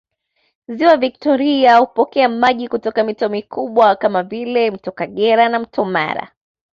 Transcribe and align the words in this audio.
Ziwa 0.67 0.97
Victoria 0.97 1.77
hupokea 1.77 2.29
maji 2.29 2.67
kutoka 2.69 3.03
mito 3.03 3.29
mikubwa 3.29 3.95
kama 3.95 4.23
vile 4.23 4.71
mto 4.71 4.91
Kagera 4.91 5.49
na 5.49 5.59
mto 5.59 5.85
Mara 5.85 6.31